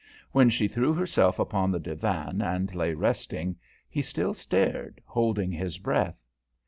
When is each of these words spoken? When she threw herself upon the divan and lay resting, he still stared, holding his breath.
When 0.31 0.49
she 0.49 0.67
threw 0.67 0.93
herself 0.93 1.37
upon 1.37 1.69
the 1.69 1.79
divan 1.79 2.41
and 2.41 2.73
lay 2.73 2.95
resting, 2.95 3.57
he 3.87 4.01
still 4.01 4.33
stared, 4.33 4.99
holding 5.05 5.51
his 5.51 5.77
breath. 5.77 6.25